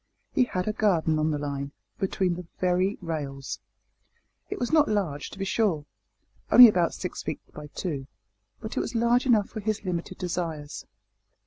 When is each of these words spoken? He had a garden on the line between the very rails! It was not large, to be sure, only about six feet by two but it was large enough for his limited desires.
He 0.33 0.45
had 0.45 0.67
a 0.67 0.73
garden 0.73 1.19
on 1.19 1.29
the 1.29 1.37
line 1.37 1.73
between 1.99 2.33
the 2.33 2.47
very 2.59 2.97
rails! 3.01 3.59
It 4.49 4.57
was 4.59 4.71
not 4.71 4.89
large, 4.89 5.29
to 5.29 5.37
be 5.37 5.45
sure, 5.45 5.85
only 6.51 6.67
about 6.67 6.95
six 6.95 7.21
feet 7.21 7.39
by 7.53 7.67
two 7.67 8.07
but 8.59 8.75
it 8.75 8.79
was 8.79 8.95
large 8.95 9.27
enough 9.27 9.49
for 9.49 9.59
his 9.59 9.83
limited 9.85 10.17
desires. 10.17 10.87